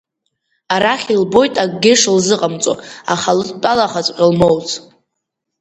Арахь 0.73 1.07
илбоит 1.13 1.53
акгьы 1.63 1.93
шылзыҟамҵо, 2.01 2.73
аха 3.13 3.29
лыдтәалахаҵәҟьа 3.37 4.25
лмоуц. 4.31 4.69